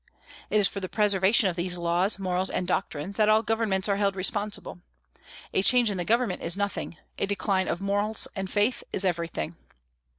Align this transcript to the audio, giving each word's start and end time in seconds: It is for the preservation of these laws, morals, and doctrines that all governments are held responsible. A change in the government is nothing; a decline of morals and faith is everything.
It 0.49 0.57
is 0.59 0.67
for 0.67 0.79
the 0.79 0.89
preservation 0.89 1.47
of 1.47 1.55
these 1.55 1.77
laws, 1.77 2.17
morals, 2.17 2.49
and 2.49 2.67
doctrines 2.67 3.17
that 3.17 3.29
all 3.29 3.43
governments 3.43 3.87
are 3.87 3.97
held 3.97 4.15
responsible. 4.15 4.79
A 5.53 5.61
change 5.61 5.91
in 5.91 5.97
the 5.97 6.03
government 6.03 6.41
is 6.41 6.57
nothing; 6.57 6.97
a 7.19 7.27
decline 7.27 7.67
of 7.67 7.81
morals 7.81 8.27
and 8.35 8.49
faith 8.49 8.81
is 8.91 9.05
everything. 9.05 9.55